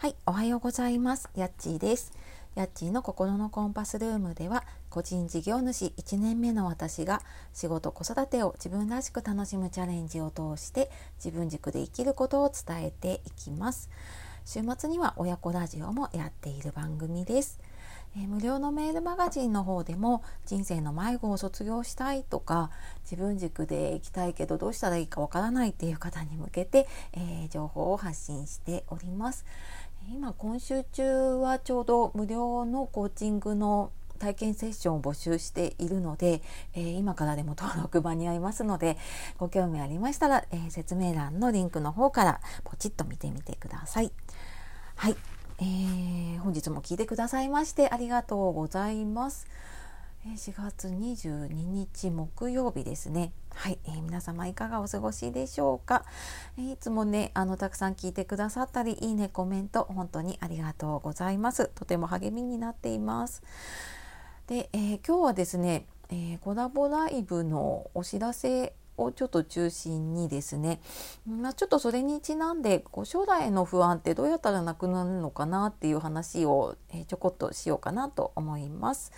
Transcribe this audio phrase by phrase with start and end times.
[0.00, 1.28] はい、おはようございます。
[1.36, 2.10] やっちーです。
[2.54, 7.20] やっちーの心のコンパスルームでは、個人事業主1年目の私が
[7.52, 10.90] 仕事子育てを自分らしく楽しむチャレンジを通して
[11.22, 13.90] 自分軸で生きることを伝えていきます。
[14.46, 17.60] 週末には親子ラジオもやっている番組です。
[18.16, 22.70] 無料のメールマガジンの方でも人生の迷子を卒業したいとか
[23.04, 29.44] 自分軸で行きたいけどどうしたらいいかわからないっていう方に向けて、えー、情報を発信しております。
[30.08, 36.42] 今今週中はちょうど無料のコーチングの体験セッションを募集しているので、
[36.74, 38.98] えー、今からでも登録間に合いますので
[39.38, 44.12] ご興味ありましたら、えー、説明欄のリンクの方からポチッと見てみてください。
[44.96, 45.16] はい、
[45.58, 49.46] えー、本日も聞いてくださいましてありがとうございます。
[50.26, 53.32] 4月22日木曜日ですね。
[53.54, 56.04] はい、えー、皆様いかがお過ごしでしょうか？
[56.58, 61.70] えー、いつもね、あのたくさん聞いてくださったり、いいね、コメント本当にありがとうございます。
[61.74, 63.42] とても励みになっています。
[64.46, 70.82] で、えー、今日はですね、えコラボライブのお知らせをちょっと中心にですね、
[71.26, 79.12] まあ、ちょっとそれにちなんでこう将来の不安ってどうやったらなくなるのかなっていう話を、えちょこっとしようかなと思います。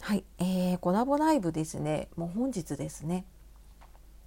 [0.00, 2.08] はい、えー、コラボライブですね。
[2.16, 3.24] もう本日ですね。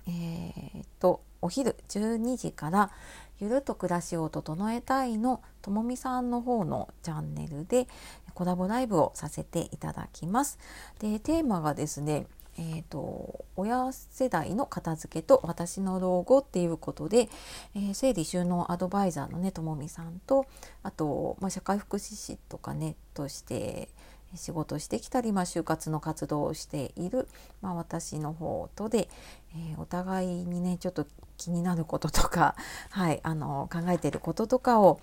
[0.08, 2.91] えー、とお昼12時から
[3.39, 7.88] 「ゆるっと暮らしを整えたい」のともみさんの方のチャンネルで
[8.33, 10.59] コラボライブをさせていただきます。
[11.00, 17.30] でテーマがですねえーと、親世代の片付けと私の老後っていうことで、
[17.73, 20.45] えー、整理収納アドバイザーのねともみさんと
[20.83, 23.89] あと、まあ、社会福祉士とかねとして
[24.35, 27.27] 仕事してきたり、まあ、就活の活動をしている、
[27.61, 29.09] まあ、私の方とで、
[29.53, 31.05] えー、お互いにねちょっと
[31.38, 32.55] 気になることとか、
[32.91, 34.99] はい、あの考えていることとかを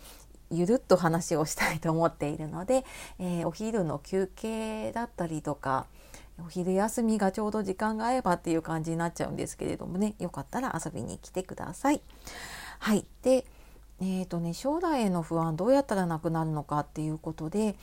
[0.51, 2.85] ゆるっと話をしたいと思っているので、
[3.19, 5.87] えー、お昼の休憩だったりとか
[6.43, 12.01] お昼休みがちょうど時間が合えばっていう感じになっちゃうんですけれどもねよかったら遊びに来てください。
[12.79, 13.45] はいで
[14.01, 17.75] えーとね、将来への不安どうやったらなくなるのかっていうことで、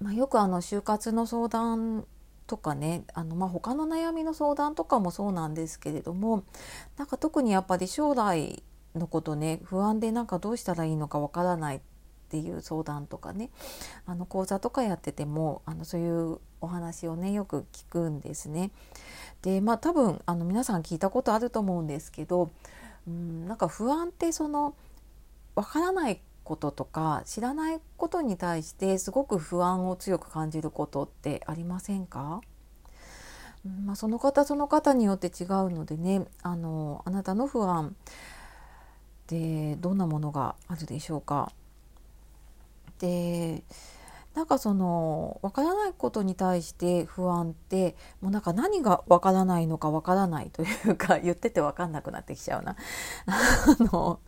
[0.00, 2.06] まあ、よくあの就活の相談
[2.46, 6.44] とかねあの、まあ、他の悩みの相談とかもそうなんですけれども
[6.96, 8.62] なんか特にやっぱり将来
[8.94, 11.80] のことね不安でなんかどうしたらいいのかわからないっ
[12.28, 13.50] ていう相談とかね
[14.06, 18.70] あの講座とかやっててもあのそういうお話をねよく聞くんですね。
[19.42, 22.50] でまあ多分あの皆さん聞いたことあると思うんですけど
[23.06, 24.74] うんなんか不安ってその
[25.54, 32.40] わからないこととか知らないことに対してすごく不安を強く感じることってありませんか？
[33.84, 37.96] まあ、その方その方によって違うのでねあのあなたの不安
[39.26, 41.50] でどんなものがあるでしょうか？
[43.00, 43.64] で
[44.34, 52.76] なんかその分からないことに対して不安ってもうなんか何が分からないのか分からないというか言ってて分かんなくなってきちゃうな。
[53.26, 54.20] あの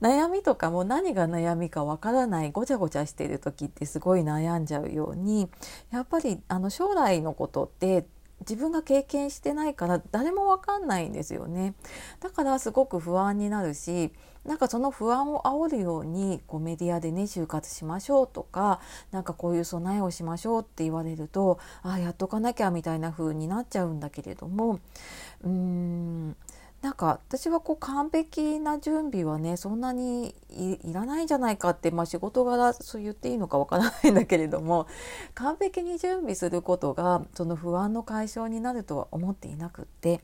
[0.00, 5.48] 悩みとかも何が悩みかわからないごちゃごちゃしてる時ってすごい悩んじゃうように
[5.90, 8.06] やっぱりあの将来のことって
[8.40, 11.74] 自分が経験してないから誰もわかんないんですよね。
[12.20, 14.12] だからすごく不安になるし
[14.44, 18.80] なんかその不安を煽るようにこうメディアでね就活しましょうとか
[19.10, 24.78] なんかこういう備えをしましょうって言われるとああやっとかなきゃみたいな風になっちゃうんだけれども
[25.42, 26.36] うーん
[26.82, 34.86] なんか私はこう完璧な準備はねそんなにいらないんじゃないかって、まあ、仕事柄そう言っていいのかわからないんだけれども
[35.34, 40.20] 完璧に準備することがその不安の解消になるとは思っていなくって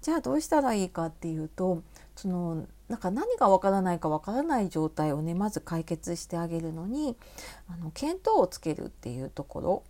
[0.00, 1.82] じゃあどうしたらいいかっていうと
[2.14, 7.16] そのなんか何がわからないかわからない状態をねまず解決してあげるのに
[7.68, 9.84] あの見当をつけるっていうとこ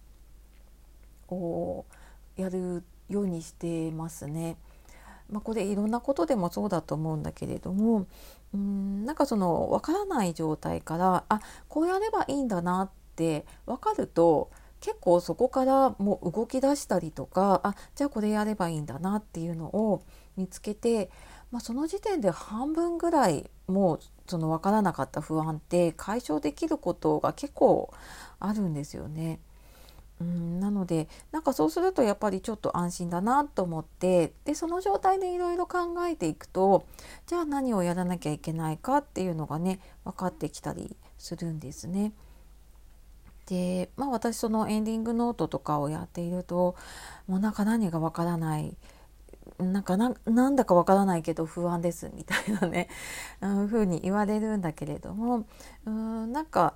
[1.30, 1.84] ろを
[2.36, 4.56] やるようにしてますね。
[5.30, 8.06] まあ、これいろんなことでもそうだと思うんだけれども
[8.54, 20.02] うんなんかその分からない状態からあこうやればいいんだなって分かると結構そこからもう動き出したりとかあじゃあこれやればいいんだなっていうのを
[20.36, 21.10] 見つけて、
[21.50, 27.92] まあ、その時点で半分ぐらいもうその分からなかった不安って解消できることが結構
[28.38, 29.40] あるんですよね。
[30.20, 36.86] うんのでなんかそうするとやっぱりちょっと安心だなと思ってでその状態でいろいろ考えていくと
[37.26, 42.12] じゃあ何をやらなきゃいけないかっていうのがね分かってきたりするんですね。
[43.46, 46.76] でまあ私そのエンディングノートとかをやっていると
[47.26, 48.76] もうなんか何が分からない
[49.58, 52.88] なんかなんだかわからないけど不安ですみたいなね、
[53.40, 55.46] うん、風に言われるんだけれども
[55.86, 56.74] うんなんか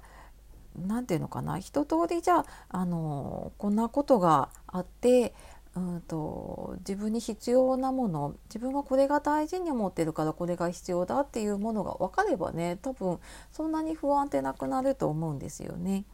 [0.77, 5.35] なんていうのかな一通りじゃあのこんなことがあって
[5.75, 13.19] うんと自分に必要なもの自分はこれが大事に思ってるからこれが必要だっていうものが分かればね多分
[13.53, 16.05] そんなに不安ってなくなると思うんですよね。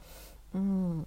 [0.54, 1.06] うん、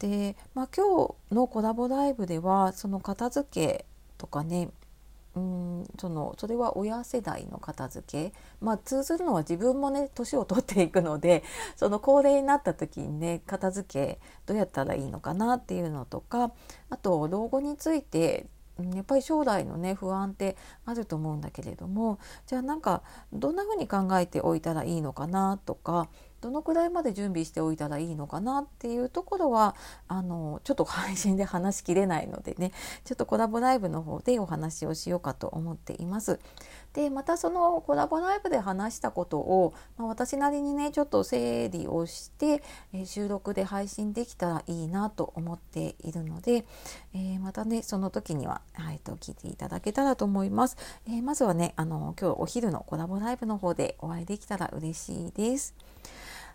[0.00, 3.86] で、まあ、今日のコラボライブではその片付け
[4.18, 4.68] とかね
[5.34, 11.42] うんそのそれは親世代の片付け、まあ、通ずるのは自分もね年を取っていくので
[11.76, 16.52] その高齢になった時にね片付けどうやったらいいのかなっていうのとか
[16.90, 18.46] あと老後について
[18.94, 23.02] やっぱり将来のね不安ってあると思うんだけれどもじゃあなんか
[23.32, 26.08] どんな風に考えておいたらいいのかなとか
[26.42, 29.76] どのくらいまで準備しておいたらいいのかなっていうところは
[30.08, 32.72] あのちょっと配信で話しきれないのでね
[33.04, 36.40] ちょっとコラボライブの方でお話をしようかと思っています。
[36.94, 42.62] でまたそのコラボライブで話したことを、まあ、私なりにねちょっと整理をして、
[42.92, 46.66] え、収録で配信できたらいいなと思っているので、
[47.14, 50.76] えー、またねその時には、はい、と聞いていただけたらと思います。
[51.06, 55.74] えー、まずはねあの今日お昼のコラボライブの方でお会いできたら嬉しいです。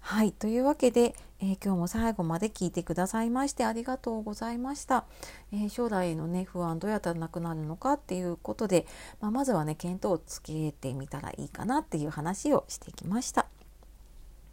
[0.09, 5.04] はい、というわけで、えー、今日も最後まで聞いてくださいましてありがとうございました。
[5.51, 8.88] えー、将来のね不安どうやったらなくなるのかっていうことで、
[9.19, 13.48] まあ、まずはね見当をつけてみたらいいかなっていう話をしてきました。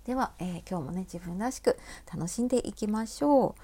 [0.06, 1.78] では、えー、今日もね自分らしく
[2.12, 3.54] 楽しんでいきましょ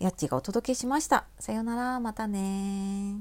[0.00, 0.02] う。
[0.02, 1.24] やっちがお届けしました。
[1.38, 3.20] さようなら、またね